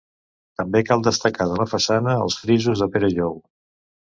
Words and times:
També 0.61 0.81
cal 0.87 1.03
destacar 1.07 1.47
de 1.51 1.59
la 1.61 1.67
façana 1.75 2.17
els 2.25 2.41
frisos 2.47 2.85
de 2.85 2.89
Pere 2.97 3.15
Jou. 3.21 3.41